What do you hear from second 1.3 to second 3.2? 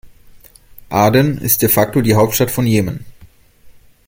ist de facto die Hauptstadt von Jemen.